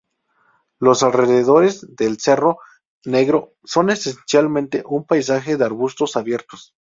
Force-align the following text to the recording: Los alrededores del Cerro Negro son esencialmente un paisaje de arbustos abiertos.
Los 0.79 1.03
alrededores 1.03 1.95
del 1.95 2.17
Cerro 2.19 2.57
Negro 3.05 3.53
son 3.63 3.91
esencialmente 3.91 4.81
un 4.87 5.05
paisaje 5.05 5.57
de 5.57 5.65
arbustos 5.65 6.15
abiertos. 6.15 6.73